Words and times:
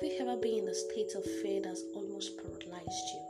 the 0.00 0.74
state 0.74 1.12
of 1.14 1.24
fear 1.42 1.60
that's 1.60 1.82
almost 1.94 2.36
paralyzed 2.38 3.06
you? 3.12 3.20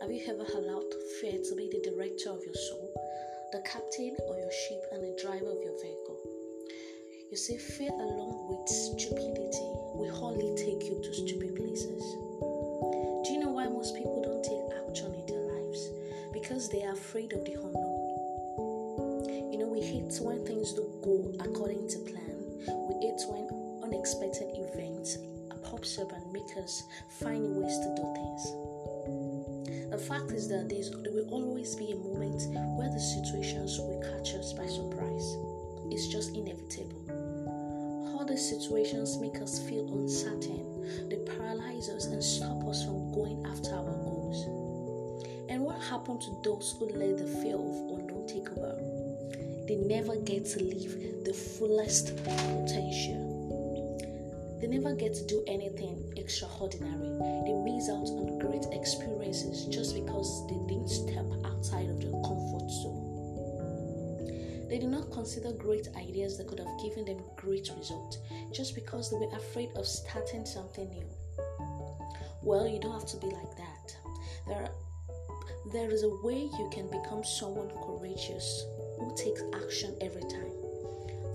Have 0.00 0.10
you 0.10 0.24
ever 0.26 0.46
allowed 0.58 0.90
fear 1.20 1.38
to 1.38 1.54
be 1.54 1.70
the 1.70 1.84
director 1.84 2.30
of 2.30 2.42
your 2.42 2.54
soul, 2.54 2.90
the 3.52 3.62
captain 3.62 4.16
of 4.28 4.38
your 4.38 4.50
ship, 4.50 4.82
and 4.92 5.04
the 5.04 5.14
driver 5.22 5.52
of 5.52 5.62
your 5.62 5.76
vehicle? 5.78 6.18
You 7.30 7.36
see, 7.36 7.58
fear 7.58 7.92
along 7.92 8.48
with 8.48 8.66
stupidity 8.66 9.68
will 9.94 10.18
only 10.24 10.56
take 10.56 10.88
you 10.88 10.98
to 10.98 11.14
stupid 11.14 11.54
places. 11.54 12.02
Do 13.22 13.28
you 13.30 13.40
know 13.40 13.52
why 13.52 13.68
most 13.68 13.94
people 13.94 14.18
don't 14.18 14.42
take 14.42 14.66
action 14.88 15.14
in 15.14 15.26
their 15.26 15.46
lives? 15.46 15.90
Because 16.32 16.70
they 16.70 16.82
are 16.82 16.94
afraid 16.94 17.32
of 17.34 17.44
the 17.44 17.54
unknown. 17.54 19.52
You 19.52 19.58
know, 19.58 19.68
we 19.68 19.80
hate 19.80 20.16
when 20.18 20.44
things 20.44 20.72
don't 20.72 21.02
go 21.02 21.30
according 21.38 21.88
to 21.90 21.98
plan. 22.08 22.40
We 22.88 23.06
hate 23.06 23.22
when 23.28 23.63
unexpected 23.94 24.48
events 24.56 25.18
pops 25.62 25.98
up 25.98 26.10
and 26.12 26.32
make 26.32 26.56
us 26.58 26.82
find 27.20 27.56
ways 27.56 27.78
to 27.78 27.94
do 27.94 28.02
things. 28.12 28.42
The 29.90 29.98
fact 29.98 30.32
is 30.32 30.48
that 30.48 30.68
there 30.68 31.12
will 31.12 31.28
always 31.30 31.76
be 31.76 31.92
a 31.92 31.96
moment 31.96 32.42
where 32.76 32.90
the 32.90 32.98
situations 32.98 33.78
will 33.78 34.02
catch 34.02 34.34
us 34.34 34.52
by 34.52 34.66
surprise. 34.66 35.36
It's 35.90 36.08
just 36.08 36.34
inevitable. 36.34 37.06
All 38.12 38.26
these 38.26 38.48
situations 38.48 39.16
make 39.18 39.40
us 39.40 39.60
feel 39.60 39.86
uncertain, 39.86 41.08
they 41.08 41.18
paralyze 41.38 41.88
us 41.88 42.06
and 42.06 42.22
stop 42.22 42.66
us 42.66 42.84
from 42.84 43.12
going 43.12 43.46
after 43.46 43.74
our 43.74 43.94
goals. 44.02 44.44
And 45.48 45.62
what 45.62 45.80
happened 45.82 46.20
to 46.22 46.36
those 46.42 46.74
who 46.78 46.86
let 46.86 47.18
the 47.18 47.26
fear 47.26 47.54
of 47.54 47.76
unknown 47.94 48.26
take 48.26 48.50
over? 48.50 48.76
They 49.68 49.76
never 49.76 50.16
get 50.16 50.46
to 50.46 50.62
live 50.62 51.24
the 51.24 51.32
fullest 51.32 52.16
potential. 52.24 53.33
They 54.64 54.78
never 54.78 54.94
get 54.94 55.12
to 55.12 55.26
do 55.26 55.44
anything 55.46 56.10
extraordinary. 56.16 57.20
They 57.44 57.52
miss 57.52 57.90
out 57.90 58.08
on 58.16 58.38
great 58.38 58.64
experiences 58.72 59.66
just 59.66 59.94
because 59.94 60.46
they 60.48 60.56
didn't 60.66 60.88
step 60.88 61.26
outside 61.44 61.90
of 61.90 62.00
their 62.00 62.12
comfort 62.24 62.70
zone. 62.70 64.24
They 64.70 64.78
did 64.78 64.88
not 64.88 65.12
consider 65.12 65.52
great 65.52 65.88
ideas 65.98 66.38
that 66.38 66.46
could 66.46 66.60
have 66.60 66.80
given 66.82 67.04
them 67.04 67.22
great 67.36 67.68
results 67.76 68.16
just 68.54 68.74
because 68.74 69.10
they 69.10 69.18
were 69.18 69.36
afraid 69.36 69.68
of 69.76 69.86
starting 69.86 70.46
something 70.46 70.88
new. 70.88 71.10
Well, 72.40 72.66
you 72.66 72.80
don't 72.80 72.94
have 72.98 73.04
to 73.08 73.18
be 73.18 73.26
like 73.26 73.54
that. 73.58 73.96
There, 74.48 74.62
are, 74.62 74.72
there 75.74 75.90
is 75.90 76.04
a 76.04 76.16
way 76.24 76.48
you 76.58 76.70
can 76.72 76.86
become 76.86 77.22
someone 77.22 77.68
courageous 77.84 78.64
who 78.98 79.14
takes 79.14 79.42
action 79.62 79.94
every 80.00 80.22
time. 80.22 80.63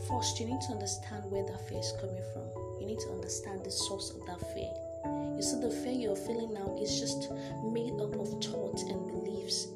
First, 0.07 0.39
you 0.39 0.45
need 0.47 0.61
to 0.61 0.73
understand 0.73 1.29
where 1.29 1.45
that 1.45 1.67
fear 1.67 1.79
is 1.79 1.93
coming 1.99 2.23
from 2.33 2.69
you 2.79 2.85
need 2.85 2.99
to 2.99 3.09
understand 3.11 3.63
the 3.63 3.71
source 3.71 4.11
of 4.11 4.25
that 4.25 4.39
fear. 4.53 4.71
You 5.35 5.41
see, 5.41 5.59
the 5.59 5.69
fear 5.69 5.91
you're 5.91 6.15
feeling 6.15 6.53
now 6.53 6.77
is 6.81 6.99
just 6.99 7.31
made 7.63 7.93
up 7.99 8.15
of 8.15 8.43
thoughts 8.43 8.83
and 8.83 9.05
beliefs. 9.07 9.67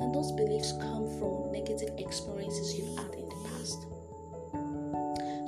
And 0.00 0.14
those 0.14 0.32
beliefs 0.32 0.72
come 0.72 1.06
from 1.18 1.52
negative 1.52 1.90
experiences 1.98 2.76
you've 2.76 2.96
had 2.98 3.14
in 3.14 3.28
the 3.28 3.40
past. 3.46 3.86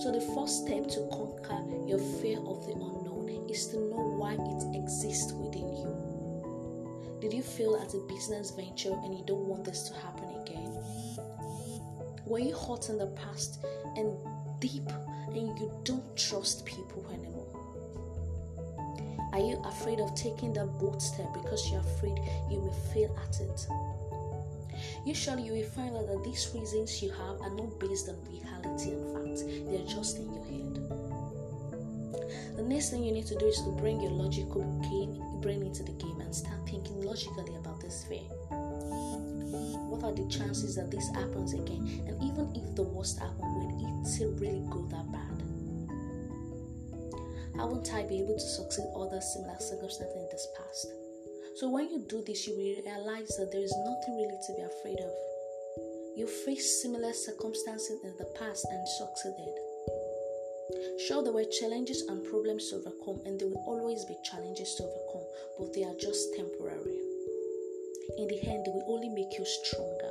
So, 0.02 0.12
the 0.12 0.20
first 0.34 0.66
step 0.66 0.86
to 0.94 1.08
conquer 1.10 1.62
your 1.86 1.98
fear 1.98 2.38
of 2.38 2.66
the 2.66 2.72
unknown 2.72 3.46
is 3.48 3.66
to 3.68 3.76
know 3.76 4.14
why 4.18 4.34
it 4.34 4.76
exists 4.76 5.32
within 5.32 5.68
you. 5.68 7.18
Did 7.20 7.32
you 7.32 7.42
fail 7.42 7.76
at 7.76 7.94
a 7.94 7.98
business 8.06 8.50
venture 8.50 8.92
and 9.02 9.16
you 9.16 9.24
don't 9.26 9.46
want 9.46 9.64
this 9.64 9.88
to 9.88 9.94
happen 9.94 10.28
again? 10.42 10.78
Were 12.26 12.38
you 12.38 12.54
hurt 12.54 12.88
in 12.88 12.98
the 12.98 13.06
past 13.08 13.64
and 13.96 14.16
deep 14.60 14.88
and 15.28 15.36
you 15.36 15.70
don't 15.84 16.16
trust 16.16 16.64
people 16.64 17.04
anymore? 17.12 17.44
Are 19.32 19.40
you 19.40 19.60
afraid 19.64 20.00
of 20.00 20.14
taking 20.14 20.52
that 20.54 20.66
bold 20.78 21.02
step 21.02 21.26
because 21.34 21.70
you're 21.70 21.80
afraid 21.80 22.16
you 22.50 22.60
may 22.62 22.92
fail 22.94 23.18
at 23.28 23.40
it? 23.40 23.66
Usually, 25.04 25.42
you 25.42 25.52
will 25.52 25.68
find 25.70 25.96
out 25.96 26.06
that 26.06 26.24
these 26.24 26.50
reasons 26.54 27.02
you 27.02 27.10
have 27.10 27.40
are 27.42 27.50
not 27.50 27.78
based 27.78 28.08
on 28.08 28.16
reality 28.24 28.92
and 28.92 29.12
fact, 29.12 29.44
they're 29.66 29.86
just 29.86 30.18
in 30.18 30.32
your 30.32 30.44
head. 30.44 30.74
The 32.56 32.62
next 32.62 32.90
thing 32.90 33.04
you 33.04 33.12
need 33.12 33.26
to 33.26 33.34
do 33.34 33.46
is 33.46 33.60
to 33.62 33.70
bring 33.70 34.00
your 34.00 34.12
logical 34.12 34.62
brain 35.44 35.62
into 35.62 35.82
the 35.82 35.92
game 35.92 36.18
and 36.22 36.34
start 36.34 36.56
thinking 36.64 37.04
logically 37.04 37.54
about 37.56 37.78
this 37.78 38.06
fear. 38.08 38.24
What 39.92 40.02
are 40.02 40.16
the 40.16 40.26
chances 40.26 40.74
that 40.76 40.90
this 40.90 41.06
happens 41.10 41.52
again? 41.52 42.00
And 42.08 42.16
even 42.24 42.48
if 42.56 42.74
the 42.74 42.82
worst 42.82 43.20
happens, 43.20 43.52
will 43.52 43.68
it 43.76 44.40
really 44.40 44.64
go 44.72 44.88
that 44.88 45.04
bad? 45.12 45.36
How 47.56 47.68
won't 47.68 47.92
I 47.92 48.08
be 48.08 48.20
able 48.20 48.34
to 48.34 48.40
succeed 48.40 48.88
other 48.96 49.20
similar 49.20 49.60
circumstances 49.60 50.16
in 50.16 50.26
this 50.32 50.48
past? 50.56 50.88
So 51.56 51.68
when 51.68 51.90
you 51.90 52.00
do 52.08 52.24
this, 52.24 52.48
you 52.48 52.56
will 52.56 52.80
realize 52.82 53.36
that 53.36 53.52
there 53.52 53.62
is 53.62 53.76
nothing 53.84 54.16
really 54.16 54.40
to 54.48 54.52
be 54.56 54.64
afraid 54.64 54.98
of. 54.98 55.12
You 56.16 56.26
faced 56.26 56.80
similar 56.80 57.12
circumstances 57.12 58.00
in 58.02 58.16
the 58.16 58.32
past 58.40 58.66
and 58.70 58.88
succeeded. 58.96 59.54
Sure, 61.06 61.22
there 61.22 61.32
were 61.32 61.44
challenges 61.44 62.02
and 62.08 62.24
problems 62.24 62.70
to 62.70 62.76
overcome, 62.76 63.20
and 63.26 63.38
there 63.38 63.48
will 63.48 63.64
always 63.66 64.04
be 64.06 64.16
challenges 64.24 64.74
to 64.76 64.82
overcome, 64.82 65.26
but 65.58 65.72
they 65.74 65.84
are 65.84 65.94
just 66.00 66.34
temporary. 66.34 66.98
In 68.16 68.28
the 68.28 68.40
end, 68.48 68.64
they 68.64 68.72
will 68.72 68.86
only 68.88 69.08
make 69.10 69.36
you 69.38 69.44
stronger. 69.44 70.10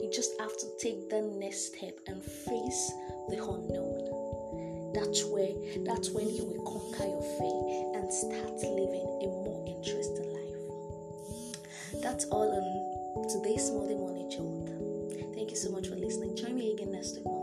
You 0.00 0.10
just 0.12 0.38
have 0.40 0.56
to 0.56 0.66
take 0.80 1.10
the 1.10 1.20
next 1.20 1.74
step 1.74 1.98
and 2.06 2.22
face 2.22 2.92
the 3.28 3.42
unknown. 3.42 4.92
That's 4.94 5.24
where 5.24 5.52
that's 5.84 6.10
when 6.10 6.30
you 6.34 6.44
will 6.44 6.64
conquer 6.64 7.04
your 7.04 7.22
fear 7.36 8.00
and 8.00 8.12
start 8.12 8.56
living 8.62 9.08
a 9.20 9.28
more 9.44 9.64
interesting 9.66 10.32
life. 10.32 12.02
That's 12.02 12.24
all 12.26 12.48
on 12.48 13.28
today's 13.28 13.70
Monday 13.70 13.96
Morning 13.96 14.30
Jolt. 14.30 14.70
Thank 15.34 15.50
you 15.50 15.56
so 15.56 15.70
much 15.70 15.88
for 15.88 15.96
listening. 15.96 16.36
Join 16.36 16.56
me 16.56 16.72
again 16.72 16.92
next 16.92 17.16
week. 17.16 17.37